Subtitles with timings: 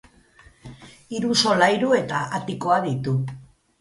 [1.17, 3.19] Hiru solairu eta atikoa ditu.